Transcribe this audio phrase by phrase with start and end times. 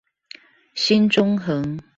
[0.73, 1.79] 新中橫